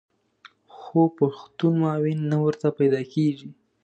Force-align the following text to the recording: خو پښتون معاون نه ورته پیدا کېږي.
خو 0.75 1.01
پښتون 1.17 1.73
معاون 1.81 2.19
نه 2.31 2.37
ورته 2.43 2.67
پیدا 2.79 3.01
کېږي. 3.13 3.49